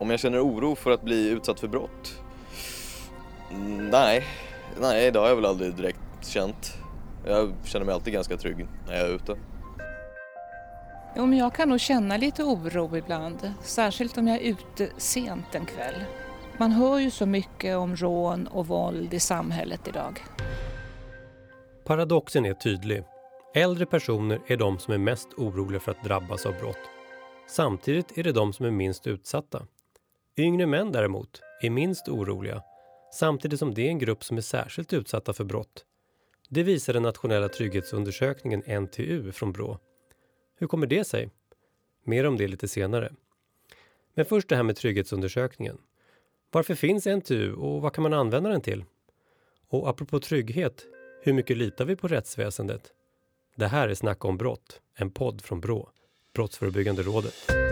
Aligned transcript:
Om 0.00 0.10
jag 0.10 0.20
känner 0.20 0.44
oro 0.44 0.74
för 0.74 0.90
att 0.90 1.02
bli 1.02 1.28
utsatt 1.28 1.60
för 1.60 1.68
brott? 1.68 2.20
Nej, 3.90 4.24
nej 4.80 5.10
det 5.10 5.18
har 5.18 5.28
jag 5.28 5.36
väl 5.36 5.46
aldrig 5.46 5.74
direkt 5.74 6.00
känt. 6.22 6.78
Jag 7.26 7.52
känner 7.64 7.86
mig 7.86 7.94
alltid 7.94 8.12
ganska 8.12 8.36
trygg 8.36 8.66
när 8.86 8.94
jag 8.94 9.08
är 9.08 9.14
ute. 9.14 9.36
Jo, 11.16 11.26
men 11.26 11.38
jag 11.38 11.54
kan 11.54 11.68
nog 11.68 11.80
känna 11.80 12.16
lite 12.16 12.44
oro 12.44 12.96
ibland, 12.96 13.52
särskilt 13.62 14.18
om 14.18 14.28
jag 14.28 14.36
är 14.36 14.50
ute 14.50 14.88
sent 14.96 15.54
en 15.54 15.66
kväll. 15.66 16.04
Man 16.58 16.72
hör 16.72 16.98
ju 16.98 17.10
så 17.10 17.26
mycket 17.26 17.76
om 17.76 17.96
rån 17.96 18.46
och 18.46 18.66
våld 18.66 19.14
i 19.14 19.20
samhället 19.20 19.88
idag. 19.88 20.24
Paradoxen 21.84 22.46
är 22.46 22.54
tydlig. 22.54 23.04
Äldre 23.54 23.86
personer 23.86 24.40
är 24.46 24.56
de 24.56 24.78
som 24.78 24.94
är 24.94 24.98
mest 24.98 25.28
oroliga 25.36 25.80
för 25.80 25.90
att 25.90 26.04
drabbas 26.04 26.46
av 26.46 26.54
brott. 26.60 26.90
Samtidigt 27.48 28.18
är 28.18 28.22
det 28.22 28.32
de 28.32 28.52
som 28.52 28.66
är 28.66 28.70
minst 28.70 29.06
utsatta. 29.06 29.62
Yngre 30.36 30.66
män 30.66 30.92
däremot 30.92 31.40
är 31.60 31.70
minst 31.70 32.08
oroliga, 32.08 32.62
samtidigt 33.14 33.58
som 33.58 33.74
det 33.74 33.82
är 33.82 33.88
en 33.88 33.98
grupp 33.98 34.24
som 34.24 34.36
är 34.36 34.40
särskilt 34.40 34.92
utsatta 34.92 35.32
för 35.32 35.44
brott. 35.44 35.84
Det 36.48 36.62
visar 36.62 36.92
den 36.92 37.02
nationella 37.02 37.48
trygghetsundersökningen 37.48 38.82
NTU 38.82 39.32
från 39.32 39.52
Brå. 39.52 39.78
Hur 40.58 40.66
kommer 40.66 40.86
det 40.86 41.04
sig? 41.04 41.30
Mer 42.04 42.26
om 42.26 42.36
det 42.36 42.48
lite 42.48 42.68
senare. 42.68 43.12
Men 44.14 44.24
först 44.24 44.48
det 44.48 44.56
här 44.56 44.62
med 44.62 44.76
trygghetsundersökningen. 44.76 45.78
Varför 46.50 46.74
finns 46.74 47.06
NTU 47.06 47.52
och 47.52 47.82
vad 47.82 47.92
kan 47.92 48.02
man 48.02 48.12
använda 48.12 48.50
den 48.50 48.60
till? 48.60 48.84
Och 49.68 49.88
apropå 49.88 50.20
trygghet, 50.20 50.86
hur 51.22 51.32
mycket 51.32 51.56
litar 51.56 51.84
vi 51.84 51.96
på 51.96 52.08
rättsväsendet? 52.08 52.92
Det 53.56 53.66
här 53.66 53.88
är 53.88 53.94
Snacka 53.94 54.28
om 54.28 54.36
brott, 54.36 54.80
en 54.94 55.10
podd 55.10 55.42
från 55.42 55.60
Brå, 55.60 55.90
Brottsförebyggande 56.34 57.02
rådet. 57.02 57.69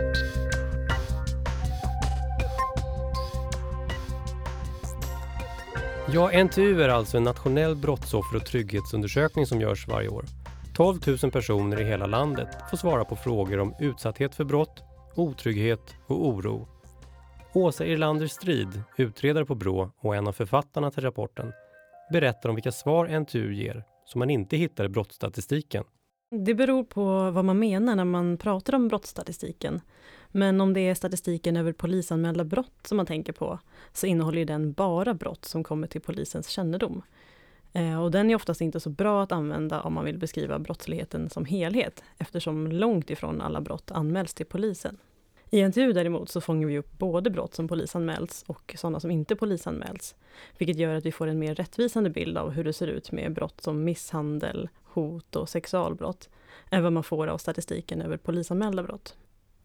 Ja, 6.13 6.45
NTU 6.45 6.83
är 6.83 6.89
alltså 6.89 7.17
en 7.17 7.23
nationell 7.23 7.77
brottsoffer 7.77 8.37
och 8.37 8.47
trygghetsundersökning 8.47 9.47
som 9.47 9.61
görs 9.61 9.89
varje 9.89 10.09
år. 10.09 10.25
12 10.75 10.99
000 11.23 11.31
personer 11.33 11.81
i 11.81 11.85
hela 11.85 12.07
landet 12.07 12.49
får 12.71 12.77
svara 12.77 13.05
på 13.05 13.17
frågor 13.17 13.59
om 13.59 13.75
utsatthet 13.81 14.35
för 14.35 14.45
brott, 14.45 14.83
otrygghet 15.15 15.95
och 16.07 16.27
oro. 16.29 16.69
Åsa 17.53 17.87
Irlander 17.87 18.27
Strid, 18.27 18.83
utredare 18.97 19.45
på 19.45 19.55
Brå 19.55 19.91
och 20.01 20.17
en 20.17 20.29
av 20.29 20.33
författarna 20.33 20.91
till 20.91 21.03
rapporten, 21.03 21.53
berättar 22.13 22.49
om 22.49 22.55
vilka 22.55 22.73
svar 22.73 23.21
NTU 23.21 23.55
ger 23.55 23.85
som 24.05 24.19
man 24.19 24.31
inte 24.31 24.57
hittar 24.57 24.85
i 24.85 24.89
brottsstatistiken. 24.89 25.85
Det 26.31 26.55
beror 26.55 26.85
på 26.85 27.31
vad 27.31 27.45
man 27.45 27.59
menar 27.59 27.97
när 27.97 28.05
man 28.05 28.37
pratar 28.37 28.75
om 28.75 28.89
brottsstatistiken. 28.89 29.81
Men 30.31 30.61
om 30.61 30.75
det 30.75 30.81
är 30.81 30.95
statistiken 30.95 31.57
över 31.57 31.73
polisanmälda 31.73 32.45
brott 32.45 32.87
som 32.87 32.97
man 32.97 33.07
tänker 33.07 33.33
på, 33.33 33.59
så 33.93 34.07
innehåller 34.07 34.45
den 34.45 34.73
bara 34.73 35.15
brott 35.15 35.45
som 35.45 35.65
kommer 35.65 35.87
till 35.87 36.01
polisens 36.01 36.49
kännedom. 36.49 37.03
Eh, 37.73 38.03
och 38.03 38.11
den 38.11 38.31
är 38.31 38.35
oftast 38.35 38.61
inte 38.61 38.81
så 38.81 38.91
bra 38.91 39.23
att 39.23 39.33
använda 39.33 39.81
om 39.81 39.95
man 39.95 40.05
vill 40.05 40.19
beskriva 40.19 40.59
brottsligheten 40.59 41.31
som 41.31 41.45
helhet, 41.45 42.03
eftersom 42.19 42.67
långt 42.67 43.11
ifrån 43.11 43.41
alla 43.41 43.61
brott 43.61 43.91
anmäls 43.91 44.35
till 44.35 44.47
polisen. 44.47 44.99
I 45.51 45.69
NTU 45.69 45.93
däremot 45.93 46.29
så 46.29 46.41
fångar 46.41 46.69
vi 46.69 46.79
upp 46.79 46.99
både 46.99 47.31
brott 47.31 47.55
som 47.55 47.69
polisanmäls 47.69 48.45
och 48.47 48.75
sådana 48.79 49.01
som 49.01 49.11
inte 49.11 49.37
polisanmäls, 49.37 50.15
vilket 50.59 50.77
gör 50.77 50.95
att 50.95 51.07
vi 51.07 51.13
får 51.13 51.27
en 51.27 51.39
mer 51.39 51.55
rättvisande 51.55 52.11
bild 52.11 52.39
av 52.39 52.51
hur 52.51 52.65
det 52.65 52.73
ser 52.73 52.87
ut 52.87 53.13
med 53.13 53.33
brott 53.33 53.61
som 53.61 53.85
misshandel, 53.85 54.69
hot 54.85 55.37
och 55.37 55.49
sexualbrott, 55.49 56.29
än 56.71 56.83
vad 56.83 56.93
man 56.93 57.03
får 57.03 57.27
av 57.27 57.39
statistiken 57.39 58.03
över 58.03 58.17
polisanmälda 58.17 58.83
brott. 58.83 59.17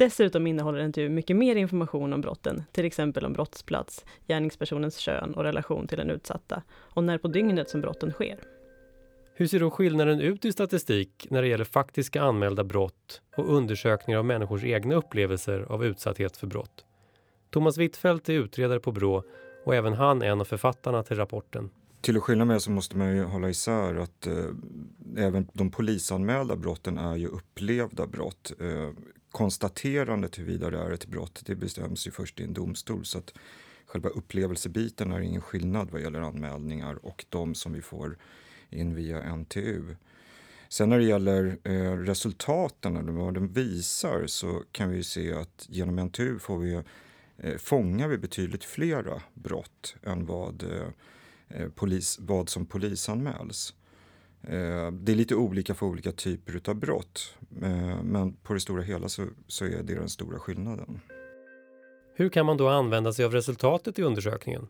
Dessutom 0.04 0.48
innehåller 0.48 0.88
NTU 0.88 1.10
mycket 1.10 1.36
mer 1.36 1.56
information 1.56 2.14
om 2.14 2.22
brotten, 2.22 2.64
till 2.72 2.86
exempel 2.86 3.26
om 3.26 3.34
brottsplats, 3.34 4.06
gärningspersonens 4.28 4.98
kön 4.98 5.34
och 5.34 5.44
relation 5.44 5.88
till 5.88 5.98
den 5.98 6.10
utsatta, 6.10 6.64
och 6.70 7.04
när 7.04 7.18
på 7.18 7.28
dygnet 7.28 7.70
som 7.70 7.82
brotten 7.82 8.12
sker. 8.12 8.40
Hur 9.34 9.48
ser 9.48 9.60
då 9.60 9.72
skillnaden 9.72 10.22
ut 10.22 10.46
i 10.46 10.52
statistik 10.52 11.28
när 11.30 11.42
det 11.42 11.48
gäller 11.48 11.66
faktiska 11.66 12.22
anmälda 12.22 12.64
brott 12.64 13.22
och 13.38 13.56
undersökningar 13.56 14.20
av 14.20 14.26
människors 14.26 14.64
egna 14.64 14.96
upplevelser 14.96 15.60
av 15.60 15.86
utsatthet 15.86 16.38
för 16.38 16.48
brott? 16.48 16.86
Thomas 17.50 17.78
Wittfeldt 17.78 18.30
är 18.30 18.34
utredare 18.34 18.80
på 18.80 18.92
Brå 18.92 19.24
och 19.66 19.76
även 19.76 19.94
han 19.94 20.22
är 20.22 20.26
en 20.26 20.42
av 20.42 20.46
författarna 20.46 21.04
till 21.04 21.18
rapporten. 21.18 21.70
Till 22.02 22.18
att 22.18 22.24
skilja 22.24 22.46
med 22.46 22.62
så 22.62 22.72
måste 22.72 22.98
man 22.98 23.16
ju 23.16 23.24
hålla 23.24 23.50
isär 23.50 23.96
att 23.96 24.28
eh, 24.28 24.46
även 25.18 25.48
de 25.54 25.72
polisanmälda 25.72 26.56
brotten 26.56 26.98
är 26.98 27.16
ju 27.16 27.28
upplevda 27.28 28.08
brott. 28.08 28.54
Eh, 28.60 28.90
konstaterandet 29.34 30.40
huruvida 30.40 30.70
det 30.70 30.78
är 30.78 30.92
ett 30.92 31.06
brott 31.06 31.42
det 31.46 31.56
bestäms 31.56 32.08
ju 32.08 32.12
först 32.12 32.40
i 32.40 32.44
en 32.44 32.54
domstol 32.54 33.06
så 33.06 33.18
att 33.18 33.34
själva 33.86 34.10
upplevelsebiten 34.10 35.12
är 35.12 35.20
ingen 35.20 35.42
skillnad 35.42 35.92
vad 35.92 36.02
gäller 36.02 36.22
anmälningar 36.22 37.06
och 37.06 37.26
de 37.30 37.56
som 37.56 37.74
vi 37.74 37.82
får 37.82 38.18
in 38.70 38.96
via 38.96 39.36
NTU. 39.36 39.96
Sen 40.70 40.90
när 40.90 40.98
det 40.98 41.06
gäller 41.06 41.58
eh, 41.64 41.98
resultaten, 41.98 42.98
eller 42.98 43.12
vad 43.12 43.34
de 43.34 43.48
visar, 43.48 44.28
så 44.28 44.64
kan 44.72 44.90
vi 44.90 45.04
se 45.04 45.34
att 45.34 45.66
genom 45.70 46.00
NTU 46.00 46.40
får 46.40 46.58
vi, 46.58 46.82
eh, 47.38 47.58
fångar 47.58 48.08
vi 48.08 48.18
betydligt 48.18 48.64
flera 48.64 49.22
brott 49.34 49.96
än 50.04 50.26
vad, 50.26 50.64
eh, 50.64 50.88
eh 51.50 51.70
polis, 51.70 52.18
vad 52.22 52.50
som 52.50 52.66
polisanmäls. 52.66 53.74
Eh, 54.48 54.92
det 54.92 55.12
är 55.12 55.16
lite 55.16 55.36
olika 55.36 55.74
för 55.74 55.86
olika 55.86 56.12
typer 56.12 56.70
av 56.70 56.76
brott, 56.76 57.38
eh, 57.62 58.04
men 58.04 58.34
på 58.34 58.54
det 58.54 58.60
stora 58.60 58.82
hela 58.82 59.10
så, 59.10 59.28
så 59.48 59.66
är 59.66 59.84
det 59.84 59.96
den 59.96 60.10
stora 60.10 60.40
skillnaden. 60.40 61.00
Hur 62.16 62.30
kan 62.30 62.46
man 62.46 62.58
då 62.58 62.70
använda 62.70 63.14
sig 63.14 63.26
av 63.26 63.32
resultatet 63.32 64.00
i 64.00 64.04
undersökningen? 64.04 64.68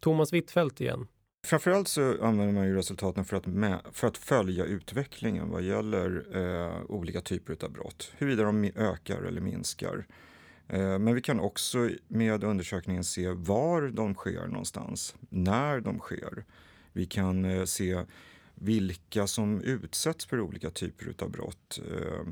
Thomas 0.00 0.32
Wittfeldt 0.32 0.80
igen. 0.80 1.06
Framförallt 1.46 1.88
så 1.88 2.24
använder 2.24 2.54
man 2.54 2.66
ju 2.66 2.76
resultaten 2.76 3.24
för 3.24 3.36
att, 3.36 3.46
med, 3.46 3.80
för 3.92 4.06
att 4.06 4.16
följa 4.16 4.64
utvecklingen 4.64 5.50
vad 5.50 5.62
gäller 5.62 6.26
eh, 6.34 6.82
olika 6.88 7.20
typer 7.20 7.64
av 7.64 7.72
brott. 7.72 8.12
Huruvida 8.18 8.42
de 8.42 8.64
ökar 8.76 9.22
eller 9.22 9.40
minskar. 9.40 10.06
Eh, 10.68 10.98
men 10.98 11.14
vi 11.14 11.20
kan 11.20 11.40
också 11.40 11.90
med 12.08 12.44
undersökningen 12.44 13.04
se 13.04 13.28
var 13.28 13.82
de 13.88 14.14
sker 14.14 14.46
någonstans, 14.46 15.14
när 15.28 15.80
de 15.80 15.98
sker. 15.98 16.44
Vi 16.92 17.06
kan 17.06 17.44
eh, 17.44 17.64
se 17.64 18.04
vilka 18.62 19.26
som 19.26 19.60
utsätts 19.60 20.26
för 20.26 20.40
olika 20.40 20.70
typer 20.70 21.14
av 21.18 21.30
brott. 21.30 21.80
Eh, 21.90 22.26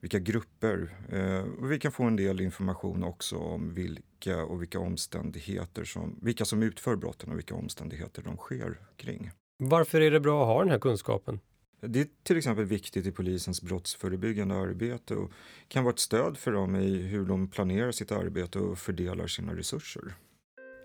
vilka 0.00 0.18
grupper. 0.18 0.96
Eh, 1.12 1.62
och 1.62 1.72
vi 1.72 1.78
kan 1.78 1.92
få 1.92 2.04
en 2.04 2.16
del 2.16 2.40
information 2.40 3.04
också 3.04 3.36
om 3.36 3.74
vilka 3.74 4.44
och 4.44 4.62
vilka 4.62 4.78
omständigheter 4.78 5.84
som, 5.84 6.18
vilka 6.22 6.44
som 6.44 6.62
utför 6.62 6.96
brotten 6.96 7.30
och 7.30 7.38
vilka 7.38 7.54
omständigheter 7.54 8.22
de 8.22 8.36
sker 8.36 8.78
kring. 8.96 9.30
Varför 9.58 10.00
är 10.00 10.10
det 10.10 10.20
bra 10.20 10.42
att 10.42 10.48
ha 10.48 10.60
den 10.60 10.70
här 10.70 10.78
kunskapen? 10.78 11.40
Det 11.80 12.00
är 12.00 12.06
till 12.22 12.36
exempel 12.36 12.64
viktigt 12.64 13.06
i 13.06 13.12
polisens 13.12 13.62
brottsförebyggande 13.62 14.54
arbete 14.54 15.14
och 15.14 15.30
kan 15.68 15.84
vara 15.84 15.92
ett 15.92 15.98
stöd 15.98 16.36
för 16.36 16.52
dem 16.52 16.76
i 16.76 17.02
hur 17.02 17.24
de 17.24 17.48
planerar 17.48 17.92
sitt 17.92 18.12
arbete 18.12 18.58
och 18.58 18.78
fördelar 18.78 19.26
sina 19.26 19.54
resurser. 19.54 20.14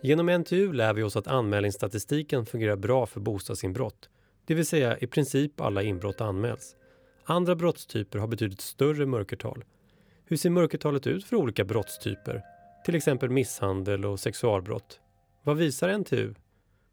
Genom 0.04 0.26
NTU 0.26 0.74
lär 0.74 0.94
vi 0.94 1.04
oss 1.04 1.16
att 1.16 1.28
anmälningsstatistiken 1.28 2.46
fungerar 2.46 2.76
bra 2.76 3.06
för 3.06 3.20
bostadsinbrott. 3.20 4.10
Det 4.46 4.54
vill 4.54 4.66
säga 4.66 4.98
i 4.98 5.08
princip 5.08 5.62
alla 5.62 5.84
inbrott 5.84 6.22
anmäls. 6.22 6.76
Andra 7.24 7.56
brottstyper 7.56 8.20
har 8.20 8.28
betydligt 8.28 8.62
större 8.62 9.06
mörkertal. 9.06 9.64
Hur 10.26 10.38
ser 10.38 10.50
mörkertalet 10.50 11.08
ut 11.08 11.26
för 11.26 11.36
olika 11.36 11.66
brottstyper? 11.66 12.42
Till 12.86 12.96
exempel 12.96 13.30
misshandel 13.30 14.06
och 14.06 14.20
sexualbrott. 14.20 15.00
Vad 15.44 15.58
visar 15.58 15.98
NTU? 15.98 16.34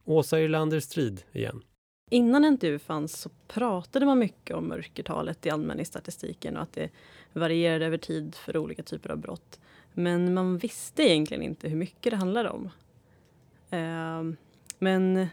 Åsa 0.05 0.41
Irlander 0.41 0.81
Strid 0.81 1.23
igen. 1.33 1.63
Innan 2.11 2.55
NTU 2.55 2.79
fanns 2.79 3.21
så 3.21 3.31
pratade 3.49 4.07
man 4.07 4.19
mycket 4.19 4.57
om 4.57 4.69
mörkertalet 4.69 5.47
i 5.47 5.51
anmälningsstatistiken 5.51 6.57
och 6.57 6.63
att 6.63 6.73
det 6.73 6.91
varierade 7.33 7.87
över 7.87 7.99
tid 7.99 8.35
för 8.35 8.57
olika 8.57 8.83
typer 8.83 9.11
av 9.11 9.19
brott. 9.19 9.61
Men 9.93 10.35
man 10.35 10.59
visste 10.59 11.03
egentligen 11.03 11.43
inte 11.43 11.69
hur 11.69 11.77
mycket 11.77 12.11
det 12.11 12.17
handlade 12.17 12.51
om. 12.51 12.71
Ehm, 13.71 14.37
men 14.79 15.27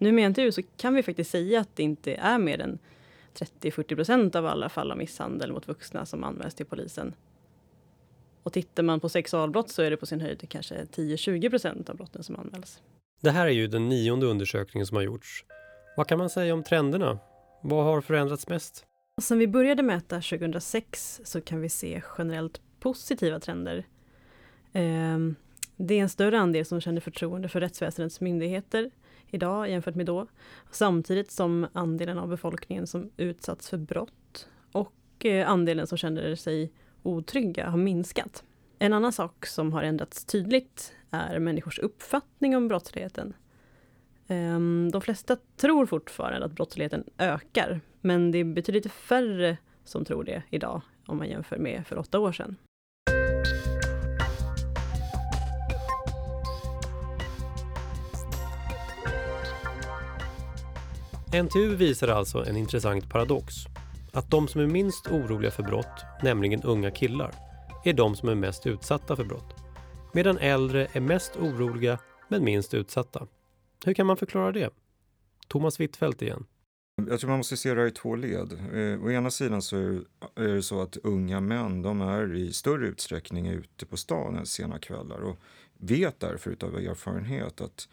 nu 0.00 0.12
med 0.12 0.30
NTU 0.30 0.52
så 0.52 0.62
kan 0.76 0.94
vi 0.94 1.02
faktiskt 1.02 1.30
säga 1.30 1.60
att 1.60 1.76
det 1.76 1.82
inte 1.82 2.14
är 2.14 2.38
mer 2.38 2.60
än 2.60 2.78
30-40 3.34 3.96
procent 3.96 4.34
av 4.34 4.46
alla 4.46 4.68
fall 4.68 4.90
av 4.90 4.98
misshandel 4.98 5.52
mot 5.52 5.68
vuxna 5.68 6.06
som 6.06 6.24
anmäls 6.24 6.54
till 6.54 6.66
polisen. 6.66 7.14
Och 8.42 8.52
tittar 8.52 8.82
man 8.82 9.00
på 9.00 9.08
sexualbrott 9.08 9.70
så 9.70 9.82
är 9.82 9.90
det 9.90 9.96
på 9.96 10.06
sin 10.06 10.20
höjd 10.20 10.48
kanske 10.48 10.74
10-20 10.74 11.50
procent 11.50 11.90
av 11.90 11.96
brotten 11.96 12.22
som 12.22 12.36
anmäls. 12.36 12.80
Det 13.20 13.30
här 13.30 13.46
är 13.46 13.50
ju 13.50 13.66
den 13.66 13.88
nionde 13.88 14.26
undersökningen 14.26 14.86
som 14.86 14.96
har 14.96 15.02
gjorts. 15.02 15.44
Vad 15.96 16.06
kan 16.06 16.18
man 16.18 16.30
säga 16.30 16.54
om 16.54 16.62
trenderna? 16.62 17.18
Vad 17.62 17.84
har 17.84 18.00
förändrats 18.00 18.48
mest? 18.48 18.86
Sen 19.22 19.38
vi 19.38 19.48
började 19.48 19.82
mäta 19.82 20.16
2006 20.16 21.20
så 21.24 21.40
kan 21.40 21.60
vi 21.60 21.68
se 21.68 22.02
generellt 22.18 22.60
positiva 22.80 23.40
trender. 23.40 23.86
Ehm, 24.72 25.36
det 25.76 25.94
är 25.94 26.02
en 26.02 26.08
större 26.08 26.38
andel 26.38 26.64
som 26.64 26.80
känner 26.80 27.00
förtroende 27.00 27.48
för 27.48 27.60
rättsväsendets 27.60 28.20
myndigheter 28.20 28.90
idag 29.30 29.70
jämfört 29.70 29.94
med 29.94 30.06
då. 30.06 30.26
Samtidigt 30.70 31.30
som 31.30 31.66
andelen 31.72 32.18
av 32.18 32.28
befolkningen 32.28 32.86
som 32.86 33.10
utsatts 33.16 33.70
för 33.70 33.78
brott 33.78 34.48
och 34.72 35.26
eh, 35.26 35.50
andelen 35.50 35.86
som 35.86 35.98
känner 35.98 36.34
sig 36.34 36.72
otrygga 37.02 37.68
har 37.68 37.78
minskat. 37.78 38.44
En 38.78 38.92
annan 38.92 39.12
sak 39.12 39.46
som 39.46 39.72
har 39.72 39.82
ändrats 39.82 40.24
tydligt 40.24 40.92
är 41.10 41.38
människors 41.38 41.78
uppfattning 41.78 42.56
om 42.56 42.68
brottsligheten. 42.68 43.34
Ehm, 44.26 44.90
de 44.92 45.00
flesta 45.00 45.36
tror 45.56 45.86
fortfarande 45.86 46.46
att 46.46 46.52
brottsligheten 46.52 47.04
ökar, 47.18 47.80
men 48.00 48.30
det 48.30 48.38
är 48.38 48.44
betydligt 48.44 48.92
färre 48.92 49.56
som 49.84 50.04
tror 50.04 50.24
det 50.24 50.42
idag 50.50 50.82
om 51.06 51.16
man 51.16 51.28
jämför 51.28 51.58
med 51.58 51.86
för 51.86 51.98
åtta 51.98 52.18
år 52.18 52.32
sedan. 52.32 52.56
NTU 61.32 61.76
visar 61.76 62.08
alltså 62.08 62.44
en 62.44 62.56
intressant 62.56 63.10
paradox. 63.10 63.54
Att 64.12 64.30
de 64.30 64.48
som 64.48 64.60
är 64.60 64.66
minst 64.66 65.06
oroliga 65.06 65.50
för 65.50 65.62
brott, 65.62 66.04
nämligen 66.22 66.62
unga 66.62 66.90
killar, 66.90 67.34
är 67.84 67.92
de 67.92 68.16
som 68.16 68.28
är 68.28 68.34
mest 68.34 68.66
utsatta 68.66 69.16
för 69.16 69.24
brott. 69.24 69.54
Medan 70.12 70.38
äldre 70.38 70.88
är 70.92 71.00
mest 71.00 71.36
oroliga 71.36 71.98
men 72.28 72.44
minst 72.44 72.74
utsatta. 72.74 73.26
Hur 73.84 73.94
kan 73.94 74.06
man 74.06 74.16
förklara 74.16 74.52
det? 74.52 74.70
Thomas 75.48 75.80
Wittfeldt 75.80 76.22
igen. 76.22 76.44
Jag 77.08 77.20
tror 77.20 77.30
man 77.30 77.38
måste 77.38 77.56
se 77.56 77.74
det 77.74 77.80
här 77.80 77.88
i 77.88 77.90
två 77.90 78.16
led. 78.16 78.52
Eh, 78.52 79.04
å 79.04 79.10
ena 79.10 79.30
sidan 79.30 79.62
så 79.62 79.76
är 80.34 80.48
det 80.54 80.62
så 80.62 80.82
att 80.82 80.96
unga 80.96 81.40
män 81.40 81.82
de 81.82 82.00
är 82.00 82.34
i 82.34 82.52
större 82.52 82.86
utsträckning 82.86 83.46
ute 83.46 83.86
på 83.86 83.96
stan 83.96 84.46
sena 84.46 84.78
kvällar 84.78 85.20
och 85.20 85.38
vet 85.78 86.20
därför 86.20 86.56
av 86.64 86.78
erfarenhet 86.78 87.60
att 87.60 87.88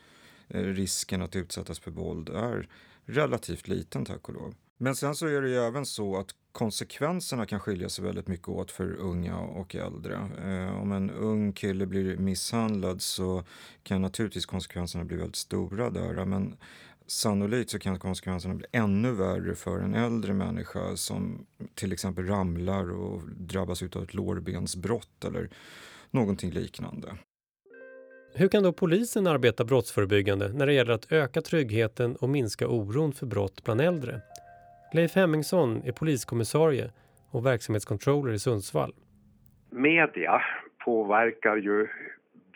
eh, 0.48 0.64
risken 0.64 1.22
att 1.22 1.36
utsättas 1.36 1.80
för 1.80 1.92
våld 1.92 2.30
är 2.30 2.68
relativt 3.08 3.68
liten 3.68 4.06
tack 4.06 4.30
och 4.30 4.34
lov. 4.34 4.56
Men 4.78 4.96
sen 4.96 5.16
så 5.16 5.28
är 5.28 5.42
det 5.42 5.50
ju 5.50 5.56
även 5.56 5.86
så 5.86 6.18
att 6.18 6.30
konsekvenserna 6.52 7.46
kan 7.46 7.60
skilja 7.60 7.90
sig 7.90 8.06
väldigt 8.06 8.28
mycket 8.28 8.48
åt 8.48 8.72
för 8.72 8.94
unga 8.94 9.38
och 9.38 9.76
äldre. 9.76 10.16
Eh, 10.44 10.82
om 10.82 10.92
en 10.92 11.10
ung 11.10 11.54
kille 11.54 11.86
blir 11.86 12.18
misshandlad 12.18 13.02
så 13.02 13.44
kan 13.84 14.02
naturligtvis 14.02 14.46
konsekvenserna 14.46 15.06
bli 15.06 15.18
väldigt 15.18 15.36
stora 15.36 15.90
där. 15.90 16.26
Men 16.26 16.58
sannolikt 17.08 17.70
så 17.70 17.80
kan 17.80 18.00
konsekvenserna 18.00 18.56
bli 18.56 18.66
ännu 18.72 19.12
värre 19.12 19.56
för 19.56 19.80
en 19.80 19.96
äldre 19.96 20.34
människa 20.34 20.96
som 20.96 21.46
till 21.76 21.92
exempel 21.92 22.28
ramlar 22.28 22.92
och 22.92 23.22
drabbas 23.30 23.84
av 23.84 24.04
ett 24.04 24.14
lårbensbrott 24.14 25.26
eller 25.26 25.50
någonting 26.12 26.52
liknande. 26.52 27.18
Hur 28.40 28.48
kan 28.48 28.64
då 28.64 28.74
polisen 28.74 29.28
arbeta 29.28 29.66
brottsförebyggande 29.66 30.50
när 30.54 30.66
det 30.66 30.74
gäller 30.74 30.94
att 30.94 31.12
öka 31.12 31.42
tryggheten 31.42 32.16
och 32.16 32.30
minska 32.30 32.68
oron 32.68 33.14
för 33.14 33.26
brott 33.26 33.64
bland 33.66 33.82
äldre? 33.82 34.22
Leif 34.94 35.16
Hemmingsson 35.16 35.82
är 35.86 35.92
poliskommissarie 35.92 36.92
och 37.32 37.46
verksamhetscontroller 37.46 38.34
i 38.34 38.40
Sundsvall. 38.40 38.94
Media 39.70 40.42
påverkar 40.86 41.56
ju 41.56 41.88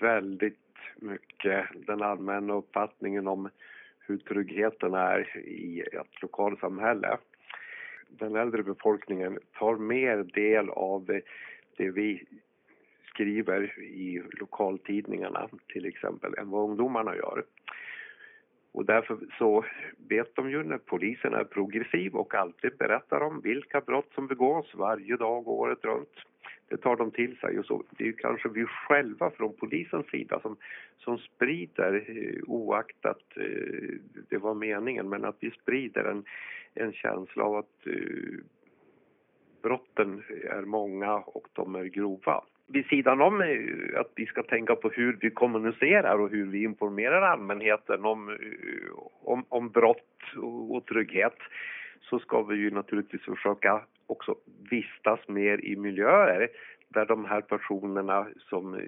väldigt 0.02 0.58
mycket 0.96 1.66
den 1.88 2.02
allmänna 2.02 2.54
uppfattningen 2.54 3.28
om 3.28 3.50
hur 4.08 4.18
tryggheten 4.18 4.94
är 4.94 5.38
i 5.38 5.80
ett 5.80 6.22
lokalsamhälle. 6.22 7.18
Den 8.10 8.36
äldre 8.36 8.64
befolkningen 8.64 9.40
tar 9.60 9.76
mer 9.76 10.18
del 10.18 10.70
av 10.70 11.06
det, 11.78 11.92
vi 11.92 12.26
skriver 13.22 13.80
i 13.80 14.22
lokaltidningarna 14.40 15.50
till 15.68 15.86
exempel 15.86 16.34
än 16.38 16.50
vad 16.50 16.70
ungdomarna 16.70 17.16
gör. 17.16 17.44
Och 18.72 18.86
därför 18.86 19.18
så 19.38 19.66
vet 20.10 20.36
de 20.36 20.52
ju 20.52 20.64
när 20.64 20.78
polisen 20.78 21.34
är 21.34 21.44
progressiv 21.44 22.16
och 22.16 22.36
alltid 22.36 22.78
berättar 22.78 23.22
om 23.22 23.42
vilka 23.42 23.82
brott 23.82 24.12
som 24.16 24.28
begås 24.28 24.76
varje 24.76 25.18
dag 25.18 25.48
året 25.48 25.86
runt. 25.86 26.16
Det 26.68 26.78
tar 26.78 26.96
de 26.96 27.12
till 27.12 27.38
sig 27.38 27.60
och 27.60 27.66
så 27.66 27.84
det 27.90 28.04
är 28.04 28.08
ju 28.08 28.14
kanske 28.14 28.50
vi 28.50 28.66
själva 28.66 29.32
från 29.32 29.54
polisens 29.54 30.08
sida 30.08 30.40
som, 30.40 30.58
som 30.98 31.18
sprider, 31.18 32.06
eh, 32.08 32.44
oaktat 32.48 33.24
eh, 33.36 33.96
det 34.30 34.38
var 34.38 34.54
meningen, 34.54 35.10
men 35.10 35.26
att 35.26 35.38
vi 35.40 35.52
sprider 35.52 36.04
en, 36.04 36.24
en 36.74 36.94
känsla 36.94 37.44
av 37.44 37.56
att 37.56 37.88
eh, 37.88 38.40
brotten 39.62 40.24
är 40.44 40.62
många 40.62 41.16
och 41.16 41.48
de 41.54 41.76
är 41.76 41.86
grova 41.86 42.44
vid 42.72 42.86
sidan 42.86 43.22
om 43.22 43.42
eh, 43.42 44.00
att 44.00 44.12
vi 44.16 44.26
ska 44.26 44.44
tänka 44.44 44.76
på 44.76 44.90
hur 44.90 45.18
vi 45.22 45.30
kommunicerar 45.30 46.20
och 46.20 46.30
hur 46.30 46.46
vi 46.46 46.64
informerar 46.64 47.22
allmänheten 47.22 48.06
om, 48.06 48.30
eh, 48.30 48.36
om, 49.24 49.46
om 49.50 49.70
brott 49.70 50.22
och 50.70 50.86
trygghet 50.86 51.38
så 52.02 52.20
ska 52.20 52.44
vi 52.44 52.56
ju 52.56 52.72
naturligtvis 52.72 53.22
försöka 53.22 53.82
också 54.08 54.36
vistas 54.70 55.20
mer 55.28 55.66
i 55.66 55.76
miljöer 55.76 56.50
där 56.88 57.06
de 57.06 57.26
här 57.26 57.42
personerna 57.42 58.28
som 58.50 58.74
eh, 58.74 58.82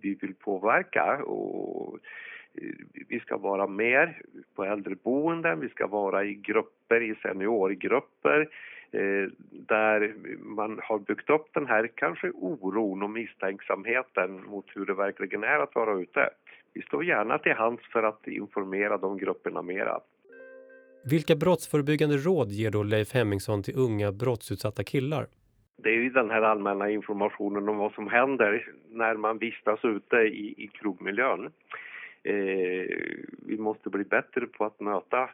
vi 0.00 0.14
vill 0.14 0.34
påverka 0.34 1.22
och 1.24 1.98
vi 3.08 3.20
ska 3.20 3.36
vara 3.36 3.66
mer 3.66 4.22
på 4.54 4.64
äldreboenden, 4.64 5.60
vi 5.60 5.68
ska 5.68 5.86
vara 5.86 6.24
i 6.24 6.34
grupper, 6.34 7.00
i 7.00 7.14
seniorgrupper 7.14 8.40
Eh, 8.40 8.46
där 9.50 10.14
man 10.38 10.80
har 10.82 10.98
byggt 10.98 11.30
upp 11.30 11.48
den 11.54 11.66
här 11.66 11.90
kanske 11.94 12.30
oron 12.30 13.02
och 13.02 13.10
misstänksamheten 13.10 14.44
mot 14.46 14.66
hur 14.74 14.86
det 14.86 14.94
verkligen 14.94 15.44
är 15.44 15.58
att 15.58 15.74
vara 15.74 16.00
ute. 16.00 16.30
Vi 16.72 16.82
står 16.82 17.04
gärna 17.04 17.38
till 17.38 17.52
hands 17.52 17.82
för 17.92 18.02
att 18.02 18.26
informera 18.26 18.98
de 18.98 19.18
grupperna 19.18 19.62
mera. 19.62 20.00
Vilka 21.04 21.36
brottsförebyggande 21.36 22.16
råd 22.16 22.48
ger 22.48 22.70
då 22.70 22.82
Leif 22.82 23.12
Hemmingsson 23.12 23.62
till 23.62 23.78
unga 23.78 24.12
brottsutsatta 24.12 24.84
killar? 24.84 25.26
Det 25.76 25.88
är 25.88 25.94
ju 25.94 26.10
den 26.10 26.30
här 26.30 26.42
allmänna 26.42 26.90
informationen 26.90 27.68
om 27.68 27.76
vad 27.76 27.92
som 27.92 28.08
händer 28.08 28.66
när 28.88 29.14
man 29.14 29.38
vistas 29.38 29.84
ute 29.84 30.16
i, 30.16 30.54
i 30.64 30.70
krogmiljön. 30.72 31.44
Eh, 32.22 32.86
vi 33.46 33.58
måste 33.58 33.90
bli 33.90 34.04
bättre 34.04 34.46
på 34.46 34.64
att 34.64 34.80
möta 34.80 35.30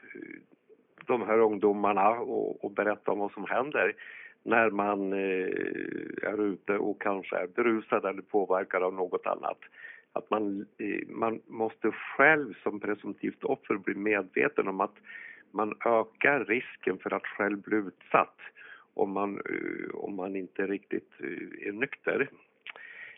de 1.06 1.22
här 1.22 1.38
ungdomarna 1.38 2.10
och, 2.10 2.64
och 2.64 2.70
berätta 2.70 3.12
om 3.12 3.18
vad 3.18 3.32
som 3.32 3.44
händer 3.44 3.94
när 4.42 4.70
man 4.70 5.12
eh, 5.12 5.48
är 6.22 6.40
ute 6.52 6.78
och 6.78 7.02
kanske 7.02 7.36
är 7.36 7.46
berusad 7.46 8.04
eller 8.04 8.22
påverkad 8.22 8.82
av 8.82 8.94
något 8.94 9.26
annat. 9.26 9.58
Att 10.12 10.30
man, 10.30 10.66
eh, 10.78 11.08
man 11.08 11.40
måste 11.46 11.90
själv 11.90 12.54
som 12.62 12.80
presumtivt 12.80 13.44
offer 13.44 13.74
bli 13.74 13.94
medveten 13.94 14.68
om 14.68 14.80
att 14.80 14.94
man 15.50 15.74
ökar 15.84 16.44
risken 16.44 16.98
för 16.98 17.14
att 17.14 17.26
själv 17.26 17.60
bli 17.60 17.76
utsatt 17.76 18.38
om 18.94 19.12
man, 19.12 19.34
eh, 19.36 19.94
om 19.94 20.14
man 20.16 20.36
inte 20.36 20.66
riktigt 20.66 21.10
eh, 21.18 21.68
är 21.68 21.72
nykter. 21.72 22.28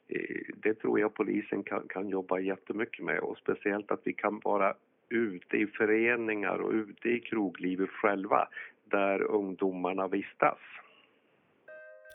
Eh, 0.08 0.55
det 0.56 0.75
tror 0.75 1.00
jag 1.00 1.14
polisen 1.14 1.62
kan, 1.62 1.88
kan 1.88 2.08
jobba 2.08 2.39
jättemycket 2.39 3.05
med 3.05 3.19
och 3.19 3.39
speciellt 3.39 3.91
att 3.91 4.01
vi 4.05 4.13
kan 4.13 4.41
vara 4.44 4.74
ute 5.10 5.56
i 5.56 5.67
föreningar 5.67 6.58
och 6.58 6.72
ute 6.72 7.08
i 7.08 7.20
kroglivet 7.20 7.91
själva 7.91 8.48
där 8.84 9.22
ungdomarna 9.22 10.08
vistas. 10.08 10.58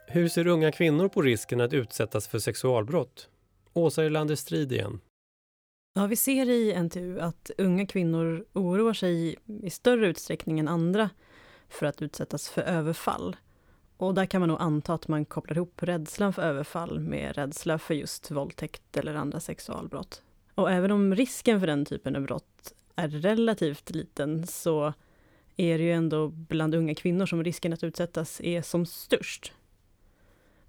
Hur 0.07 0.27
ser 0.27 0.47
unga 0.47 0.71
kvinnor 0.71 1.07
på 1.09 1.21
risken 1.21 1.61
att 1.61 1.73
utsättas 1.73 2.27
för 2.27 2.39
sexualbrott? 2.39 3.29
Åsa 3.73 4.03
Erlander 4.03 4.35
Strid 4.35 4.71
igen. 4.71 4.99
Ja, 5.93 6.07
vi 6.07 6.15
ser 6.15 6.49
i 6.49 6.83
NTU 6.83 7.19
att 7.19 7.51
unga 7.57 7.85
kvinnor 7.85 8.45
oroar 8.53 8.93
sig 8.93 9.35
i 9.63 9.69
större 9.69 10.07
utsträckning 10.07 10.59
än 10.59 10.67
andra 10.67 11.09
för 11.69 11.85
att 11.85 12.01
utsättas 12.01 12.49
för 12.49 12.61
överfall. 12.61 13.35
Och 13.97 14.13
där 14.13 14.25
kan 14.25 14.39
man 14.41 14.49
nog 14.49 14.61
anta 14.61 14.93
att 14.93 15.07
man 15.07 15.25
kopplar 15.25 15.57
ihop 15.57 15.83
rädslan 15.83 16.33
för 16.33 16.41
överfall 16.41 16.99
med 16.99 17.35
rädsla 17.35 17.79
för 17.79 17.93
just 17.93 18.31
våldtäkt 18.31 18.97
eller 18.97 19.15
andra 19.15 19.39
sexualbrott. 19.39 20.23
Och 20.55 20.71
även 20.71 20.91
om 20.91 21.15
risken 21.15 21.59
för 21.59 21.67
den 21.67 21.85
typen 21.85 22.15
av 22.15 22.21
brott 22.21 22.73
är 22.95 23.07
relativt 23.07 23.89
liten 23.89 24.47
så 24.47 24.93
är 25.57 25.77
det 25.77 25.83
ju 25.83 25.91
ändå 25.91 26.27
bland 26.27 26.75
unga 26.75 26.95
kvinnor 26.95 27.25
som 27.25 27.43
risken 27.43 27.73
att 27.73 27.83
utsättas 27.83 28.41
är 28.41 28.61
som 28.61 28.85
störst. 28.85 29.53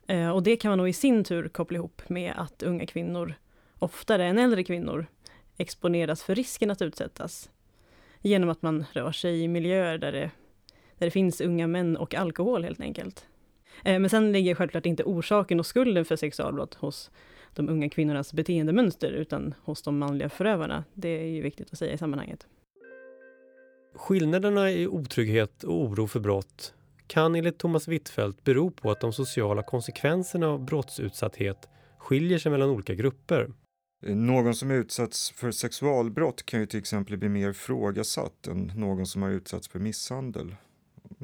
Eh, 0.07 0.31
och 0.31 0.43
det 0.43 0.57
kan 0.57 0.69
man 0.69 0.79
nog 0.79 0.89
i 0.89 0.93
sin 0.93 1.25
tur 1.25 1.49
koppla 1.49 1.77
ihop 1.77 2.09
med 2.09 2.35
att 2.37 2.63
unga 2.63 2.87
kvinnor 2.87 3.35
oftare 3.79 4.27
än 4.27 4.39
äldre 4.39 4.65
kvinnor 4.65 5.07
exponeras 5.57 6.23
för 6.23 6.35
risken 6.35 6.71
att 6.71 6.83
utsättas. 6.83 7.51
Genom 8.21 8.49
att 8.49 8.63
man 8.63 8.85
rör 8.93 9.13
sig 9.13 9.43
i 9.43 9.49
miljöer 9.49 9.99
där 9.99 10.13
det, 10.13 10.31
där 10.99 11.07
det 11.07 11.11
finns 11.11 11.41
unga 11.41 11.67
män 11.67 11.97
och 11.97 12.15
alkohol 12.15 12.65
helt 12.65 12.81
enkelt. 12.81 13.27
Eh, 13.85 13.99
men 13.99 14.11
sen 14.11 14.33
ligger 14.33 14.55
självklart 14.55 14.87
inte 14.87 15.05
orsaken 15.05 15.61
och 15.61 15.67
skulden 15.67 16.05
för 16.05 16.17
sexualbrott 16.17 16.75
hos 16.75 17.11
de 17.57 17.69
unga 17.69 17.89
kvinnornas 17.89 18.33
beteendemönster 18.33 19.13
utan 19.13 19.55
hos 19.65 19.83
de 19.83 19.99
manliga 19.99 20.29
förövarna. 20.29 20.85
Det 20.95 21.09
är 21.09 21.27
ju 21.27 21.43
viktigt 21.43 21.73
att 21.73 21.79
säga 21.79 21.93
i 21.93 21.99
sammanhanget. 21.99 22.47
Skillnaderna 23.95 24.71
i 24.71 24.87
otrygghet 24.87 25.65
och 25.65 25.83
oro 25.83 26.07
för 26.07 26.21
brott 26.21 26.75
kan 27.07 27.35
enligt 27.35 27.59
Thomas 27.59 27.89
Wittfeldt 27.89 28.45
bero 28.45 28.71
på 28.71 28.91
att 28.91 29.01
de 29.01 29.13
sociala 29.13 29.63
konsekvenserna 29.63 30.49
av 30.49 30.65
brottsutsatthet 30.65 31.69
skiljer 31.99 32.39
sig 32.39 32.53
mellan 32.53 32.71
olika 32.71 32.95
grupper. 32.95 33.51
Någon 34.07 34.55
som 34.55 34.71
utsatts 34.71 35.31
för 35.31 35.51
sexualbrott 35.51 36.47
kan 36.47 36.61
ju 36.61 36.67
till 36.67 36.79
exempel 36.79 37.17
bli 37.17 37.29
mer 37.29 37.53
frågasatt 37.53 38.47
än 38.47 38.73
någon 38.77 39.07
som 39.07 39.23
har 39.23 39.31
utsatts 39.31 39.69
för 39.69 39.79
misshandel. 39.79 40.55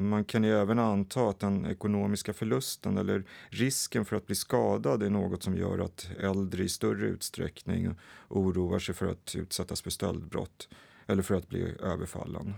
Man 0.00 0.24
kan 0.24 0.44
ju 0.44 0.58
även 0.58 0.78
anta 0.78 1.28
att 1.28 1.38
den 1.38 1.66
ekonomiska 1.66 2.32
förlusten 2.32 2.98
eller 2.98 3.24
risken 3.48 4.04
för 4.04 4.16
att 4.16 4.26
bli 4.26 4.34
skadad 4.34 5.02
är 5.02 5.10
något 5.10 5.42
som 5.42 5.56
gör 5.56 5.78
att 5.78 6.10
äldre 6.20 6.64
i 6.64 6.68
större 6.68 7.06
utsträckning 7.06 7.94
oroar 8.28 8.78
sig 8.78 8.94
för 8.94 9.06
att 9.06 9.34
utsättas 9.36 9.82
för 9.82 9.90
stöldbrott 9.90 10.68
eller 11.06 11.22
för 11.22 11.34
att 11.34 11.48
bli 11.48 11.74
överfallen. 11.82 12.54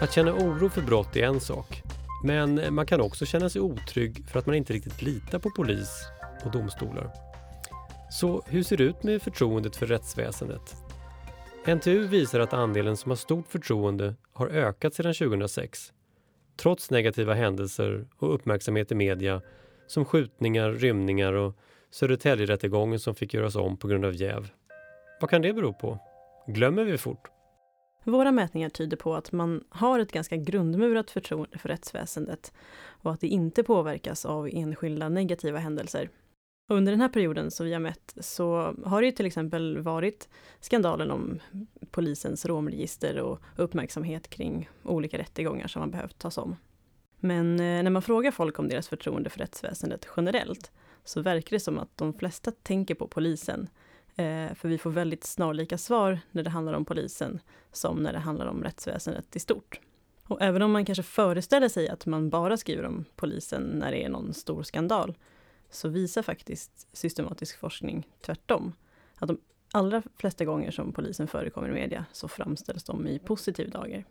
Att 0.00 0.12
känna 0.12 0.32
oro 0.34 0.68
för 0.68 0.82
brott 0.82 1.16
är 1.16 1.22
en 1.22 1.40
sak. 1.40 1.82
Men 2.24 2.74
man 2.74 2.86
kan 2.86 3.00
också 3.00 3.26
känna 3.26 3.50
sig 3.50 3.60
otrygg 3.60 4.28
för 4.28 4.38
att 4.38 4.46
man 4.46 4.54
inte 4.54 4.72
riktigt 4.72 5.02
litar 5.02 5.38
på 5.38 5.50
polis 5.50 5.90
och 6.44 6.50
domstolar. 6.50 7.29
Så 8.10 8.42
hur 8.46 8.62
ser 8.62 8.76
det 8.76 8.84
ut 8.84 9.02
med 9.02 9.22
förtroendet 9.22 9.76
för 9.76 9.86
rättsväsendet? 9.86 10.76
NTU 11.66 12.06
visar 12.06 12.40
att 12.40 12.52
andelen 12.52 12.96
som 12.96 13.10
har 13.10 13.16
stort 13.16 13.48
förtroende 13.48 14.14
har 14.32 14.48
ökat 14.48 14.94
sedan 14.94 15.14
2006. 15.14 15.92
Trots 16.56 16.90
negativa 16.90 17.34
händelser 17.34 18.06
och 18.16 18.34
uppmärksamhet 18.34 18.92
i 18.92 18.94
media 18.94 19.42
som 19.86 20.04
skjutningar, 20.04 20.70
rymningar 20.70 21.32
och 21.32 21.56
Södertäljerättegången 21.90 22.98
som 22.98 23.14
fick 23.14 23.34
göras 23.34 23.56
om 23.56 23.76
på 23.76 23.88
grund 23.88 24.04
av 24.04 24.14
jäv. 24.14 24.50
Vad 25.20 25.30
kan 25.30 25.42
det 25.42 25.52
bero 25.52 25.72
på? 25.72 25.98
Glömmer 26.46 26.84
vi 26.84 26.98
fort? 26.98 27.30
Våra 28.04 28.32
mätningar 28.32 28.68
tyder 28.68 28.96
på 28.96 29.14
att 29.14 29.32
man 29.32 29.64
har 29.68 29.98
ett 29.98 30.12
ganska 30.12 30.36
grundmurat 30.36 31.10
förtroende 31.10 31.58
för 31.58 31.68
rättsväsendet 31.68 32.52
och 33.02 33.12
att 33.12 33.20
det 33.20 33.28
inte 33.28 33.62
påverkas 33.62 34.24
av 34.24 34.48
enskilda 34.52 35.08
negativa 35.08 35.58
händelser. 35.58 36.10
Och 36.70 36.76
under 36.76 36.92
den 36.92 37.00
här 37.00 37.08
perioden 37.08 37.50
som 37.50 37.66
vi 37.66 37.72
har 37.72 37.80
mätt 37.80 38.14
så 38.20 38.74
har 38.84 39.00
det 39.00 39.06
ju 39.06 39.12
till 39.12 39.26
exempel 39.26 39.78
varit 39.78 40.28
skandalen 40.60 41.10
om 41.10 41.40
polisens 41.90 42.46
romregister 42.46 43.18
och 43.20 43.40
uppmärksamhet 43.56 44.30
kring 44.30 44.70
olika 44.82 45.18
rättegångar 45.18 45.66
som 45.66 45.82
har 45.82 45.88
behövt 45.88 46.18
tas 46.18 46.38
om. 46.38 46.56
Men 47.20 47.60
eh, 47.60 47.82
när 47.82 47.90
man 47.90 48.02
frågar 48.02 48.30
folk 48.30 48.58
om 48.58 48.68
deras 48.68 48.88
förtroende 48.88 49.30
för 49.30 49.38
rättsväsendet 49.38 50.08
generellt 50.16 50.70
så 51.04 51.22
verkar 51.22 51.56
det 51.56 51.60
som 51.60 51.78
att 51.78 51.96
de 51.96 52.14
flesta 52.14 52.50
tänker 52.50 52.94
på 52.94 53.08
polisen. 53.08 53.68
Eh, 54.16 54.54
för 54.54 54.68
vi 54.68 54.78
får 54.78 54.90
väldigt 54.90 55.24
snarlika 55.24 55.78
svar 55.78 56.20
när 56.30 56.42
det 56.42 56.50
handlar 56.50 56.72
om 56.72 56.84
polisen 56.84 57.40
som 57.72 58.02
när 58.02 58.12
det 58.12 58.18
handlar 58.18 58.46
om 58.46 58.62
rättsväsendet 58.62 59.36
i 59.36 59.40
stort. 59.40 59.80
Och 60.24 60.42
även 60.42 60.62
om 60.62 60.72
man 60.72 60.84
kanske 60.84 61.02
föreställer 61.02 61.68
sig 61.68 61.88
att 61.88 62.06
man 62.06 62.30
bara 62.30 62.56
skriver 62.56 62.84
om 62.84 63.04
polisen 63.16 63.62
när 63.62 63.90
det 63.92 64.04
är 64.04 64.08
någon 64.08 64.34
stor 64.34 64.62
skandal 64.62 65.14
så 65.70 65.88
visar 65.88 66.22
faktiskt 66.22 66.88
systematisk 66.92 67.58
forskning 67.58 68.08
tvärtom. 68.26 68.72
Att 69.14 69.28
de 69.28 69.38
allra 69.72 70.02
flesta 70.16 70.44
gånger 70.44 70.70
som 70.70 70.92
polisen 70.92 71.28
förekommer 71.28 71.68
i 71.68 71.72
media 71.72 72.04
så 72.12 72.28
framställs 72.28 72.84
de 72.84 73.06
i 73.06 73.18
positiv 73.18 73.70
dager. 73.70 74.04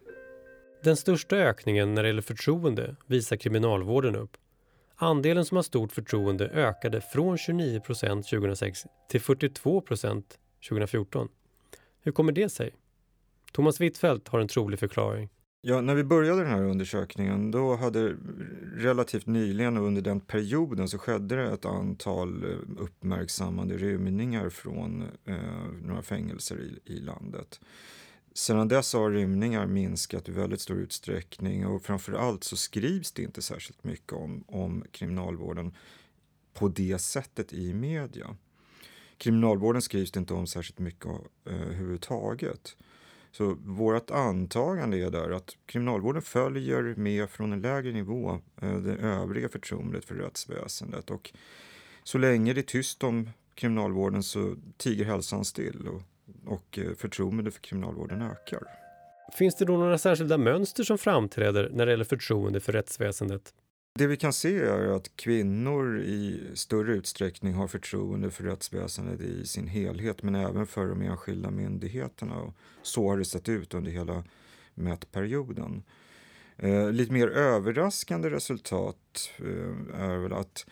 Den 0.83 0.97
största 0.97 1.35
ökningen 1.35 1.95
när 1.95 2.03
det 2.03 2.09
gäller 2.09 2.21
förtroende 2.21 2.95
visar 3.05 3.35
kriminalvården 3.35 4.15
upp. 4.15 4.37
Andelen 4.95 5.45
som 5.45 5.55
har 5.55 5.63
stort 5.63 5.91
förtroende 5.91 6.47
ökade 6.47 7.01
från 7.01 7.37
29 7.37 7.79
procent 7.79 8.29
2006 8.29 8.85
till 9.09 9.21
42 9.21 9.81
procent 9.81 10.39
2014. 10.69 11.29
Hur 12.01 12.11
kommer 12.11 12.31
det 12.31 12.49
sig? 12.49 12.75
Thomas 13.51 13.81
Wittfeldt 13.81 14.27
har 14.27 14.39
en 14.39 14.47
trolig 14.47 14.79
förklaring. 14.79 15.29
Ja, 15.61 15.81
när 15.81 15.95
vi 15.95 16.03
började 16.03 16.41
den 16.41 16.51
här 16.51 16.63
undersökningen 16.63 17.51
då 17.51 17.75
hade 17.75 18.15
relativt 18.75 19.25
nyligen 19.25 19.77
och 19.77 19.85
under 19.85 20.01
den 20.01 20.19
perioden 20.19 20.89
så 20.89 20.97
skedde 20.97 21.35
det 21.35 21.51
ett 21.51 21.65
antal 21.65 22.43
eh, 22.43 22.57
uppmärksammade 22.77 23.77
rymningar 23.77 24.49
från 24.49 25.01
eh, 25.25 25.35
några 25.81 26.01
fängelser 26.01 26.61
i, 26.61 26.93
i 26.93 26.99
landet. 26.99 27.59
Sedan 28.33 28.67
dess 28.67 28.93
har 28.93 29.11
rymningar 29.11 29.67
minskat 29.67 30.29
i 30.29 30.31
väldigt 30.31 30.61
stor 30.61 30.77
utsträckning 30.77 31.65
och 31.65 31.81
framförallt 31.81 32.43
så 32.43 32.57
skrivs 32.57 33.11
det 33.11 33.21
inte 33.21 33.41
särskilt 33.41 33.83
mycket 33.83 34.13
om, 34.13 34.43
om 34.47 34.83
kriminalvården 34.91 35.75
på 36.53 36.67
det 36.67 36.99
sättet 36.99 37.53
i 37.53 37.73
media. 37.73 38.37
Kriminalvården 39.17 39.81
skrivs 39.81 40.11
det 40.11 40.19
inte 40.19 40.33
om 40.33 40.47
särskilt 40.47 40.79
mycket 40.79 41.05
eh, 41.05 41.61
överhuvudtaget. 41.61 42.75
Så 43.31 43.57
vårt 43.65 44.11
antagande 44.11 44.97
är 44.97 45.09
där 45.09 45.31
att 45.31 45.57
kriminalvården 45.65 46.21
följer 46.21 46.95
med 46.95 47.29
från 47.29 47.53
en 47.53 47.61
lägre 47.61 47.91
nivå 47.91 48.39
eh, 48.61 48.77
det 48.77 48.93
övriga 48.93 49.49
förtroendet 49.49 50.05
för 50.05 50.15
rättsväsendet 50.15 51.09
och 51.09 51.31
så 52.03 52.17
länge 52.17 52.53
det 52.53 52.61
är 52.61 52.63
tyst 52.63 53.03
om 53.03 53.29
kriminalvården 53.55 54.23
så 54.23 54.55
tiger 54.77 55.05
hälsan 55.05 55.45
still 55.45 55.87
och, 55.87 56.01
och 56.45 56.79
eh, 56.79 56.93
förtroendet 56.97 57.53
för 57.53 57.61
kriminalvården 57.61 58.21
ökar. 58.21 58.63
Finns 59.33 59.55
det 59.55 59.65
då 59.65 59.77
några 59.77 59.97
särskilda 59.97 60.37
mönster 60.37 60.83
som 60.83 60.97
framträder 60.97 61.69
när 61.73 61.85
det 61.85 61.91
gäller 61.91 62.05
förtroende 62.05 62.59
för 62.59 62.73
rättsväsendet? 62.73 63.53
Det 63.99 64.07
vi 64.07 64.17
kan 64.17 64.33
se 64.33 64.57
är 64.57 64.87
att 64.87 65.15
kvinnor 65.15 65.99
i 65.99 66.41
större 66.53 66.93
utsträckning 66.93 67.53
har 67.53 67.67
förtroende 67.67 68.31
för 68.31 68.43
rättsväsendet 68.43 69.21
i 69.21 69.45
sin 69.45 69.67
helhet 69.67 70.23
men 70.23 70.35
även 70.35 70.67
för 70.67 70.87
de 70.87 71.01
enskilda 71.01 71.51
myndigheterna. 71.51 72.41
Och 72.41 72.53
så 72.81 73.09
har 73.09 73.17
det 73.17 73.25
sett 73.25 73.49
ut 73.49 73.73
under 73.73 73.91
hela 73.91 74.23
mätperioden. 74.73 75.83
Eh, 76.57 76.91
lite 76.91 77.13
mer 77.13 77.27
överraskande 77.27 78.29
resultat 78.29 79.31
eh, 79.37 80.01
är 80.01 80.17
väl 80.17 80.33
att 80.33 80.65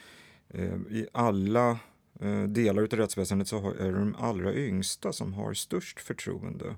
eh, 0.50 0.76
i 0.90 1.08
alla 1.12 1.80
eh, 2.20 2.44
delar 2.44 2.82
av 2.82 2.88
rättsväsendet 2.88 3.48
så 3.48 3.74
är 3.74 3.92
det 3.92 4.00
de 4.00 4.16
allra 4.20 4.54
yngsta 4.54 5.14
som 5.14 5.34
har 5.34 5.54
störst 5.54 6.00
förtroende. 6.00 6.76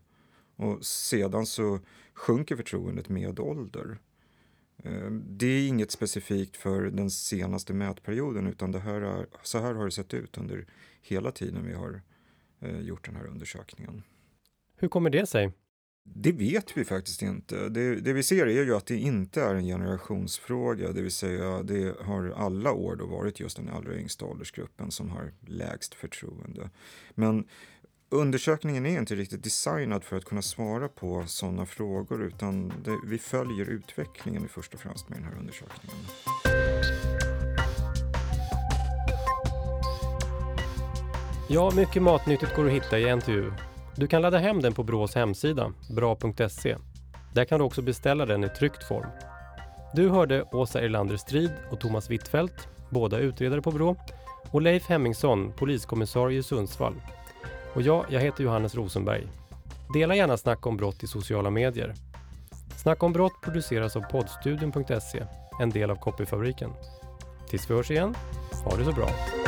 Och 0.55 0.85
sedan 0.85 1.45
så 1.45 1.79
sjunker 2.13 2.55
förtroendet 2.55 3.09
med 3.09 3.39
ålder. 3.39 3.97
Eh, 4.83 5.11
det 5.11 5.45
är 5.45 5.67
inget 5.67 5.91
specifikt 5.91 6.57
för 6.57 6.81
den 6.81 7.11
senaste 7.11 7.73
mätperioden 7.73 8.47
utan 8.47 8.71
det 8.71 8.79
här 8.79 9.01
är, 9.01 9.27
så 9.43 9.59
här 9.59 9.73
har 9.73 9.85
det 9.85 9.91
sett 9.91 10.13
ut 10.13 10.37
under 10.37 10.65
hela 11.01 11.31
tiden 11.31 11.65
vi 11.65 11.73
har 11.73 12.01
eh, 12.59 12.79
gjort 12.79 13.05
den 13.05 13.15
här 13.15 13.27
undersökningen. 13.27 14.03
Hur 14.75 14.87
kommer 14.87 15.09
det 15.09 15.25
sig? 15.25 15.51
Det 16.03 16.31
vet 16.31 16.77
vi 16.77 16.85
faktiskt 16.85 17.21
inte. 17.21 17.69
Det, 17.69 17.95
det, 17.95 18.13
vi 18.13 18.23
ser 18.23 18.47
är 18.47 18.63
ju 18.63 18.75
att 18.75 18.85
det 18.85 18.97
inte 18.97 19.41
är 19.41 19.55
en 19.55 19.65
generationsfråga, 19.65 20.91
det 20.91 21.01
vill 21.01 21.11
säga 21.11 21.63
det 21.63 21.95
har 22.01 22.29
alla 22.29 22.71
år 22.71 22.95
då 22.95 23.05
varit 23.05 23.39
just 23.39 23.57
den 23.57 23.69
allra 23.69 23.95
yngsta 23.95 24.25
åldersgruppen 24.25 24.91
som 24.91 25.09
har 25.09 25.33
lägst 25.47 25.93
förtroende. 25.93 26.69
Men 27.15 27.45
Undersökningen 28.11 28.85
är 28.85 28.99
inte 28.99 29.15
riktigt 29.15 29.43
designad 29.43 30.03
för 30.03 30.17
att 30.17 30.25
kunna 30.25 30.41
svara 30.41 30.87
på 30.87 31.23
sådana 31.27 31.65
frågor 31.65 32.23
utan 32.23 32.73
det, 32.83 32.99
vi 33.05 33.17
följer 33.17 33.69
utvecklingen 33.69 34.47
först 34.47 34.73
och 34.73 34.79
främst 34.79 35.09
med 35.09 35.17
den 35.17 35.25
här 35.25 35.39
undersökningen. 35.39 35.97
Ja, 41.49 41.71
mycket 41.75 42.01
matnyttigt 42.01 42.55
går 42.55 42.65
att 42.65 42.71
hitta 42.71 42.99
i 42.99 43.15
NTU. 43.15 43.51
Du 43.95 44.07
kan 44.07 44.21
ladda 44.21 44.37
hem 44.37 44.61
den 44.61 44.73
på 44.73 44.83
Brås 44.83 45.15
hemsida, 45.15 45.73
bra.se. 45.95 46.77
Där 47.33 47.45
kan 47.45 47.59
du 47.59 47.65
också 47.65 47.81
beställa 47.81 48.25
den 48.25 48.43
i 48.43 48.49
tryckt 48.49 48.83
form. 48.83 49.09
Du 49.95 50.09
hörde 50.09 50.43
Åsa 50.43 50.81
Erlander 50.81 51.17
Strid 51.17 51.51
och 51.71 51.79
Thomas 51.79 52.09
Wittfeldt, 52.09 52.67
båda 52.89 53.17
utredare 53.19 53.61
på 53.61 53.71
Brå, 53.71 53.95
och 54.51 54.61
Leif 54.61 54.87
Hemmingsson, 54.87 55.53
poliskommissarie 55.57 56.39
i 56.39 56.43
Sundsvall, 56.43 56.95
och 57.73 57.81
jag, 57.81 58.05
jag 58.09 58.19
heter 58.19 58.43
Johannes 58.43 58.75
Rosenberg. 58.75 59.27
Dela 59.93 60.15
gärna 60.15 60.37
Snack 60.37 60.65
om 60.65 60.77
brott 60.77 61.03
i 61.03 61.07
sociala 61.07 61.49
medier. 61.49 61.93
Snack 62.77 63.03
om 63.03 63.13
brott 63.13 63.41
produceras 63.41 63.95
av 63.95 64.01
poddstudion.se, 64.01 65.23
en 65.59 65.69
del 65.69 65.91
av 65.91 65.95
Copyfabriken. 65.95 66.71
Tills 67.49 67.69
vi 67.69 67.75
hörs 67.75 67.91
igen, 67.91 68.15
ha 68.65 68.77
det 68.77 68.85
så 68.85 68.91
bra! 68.91 69.38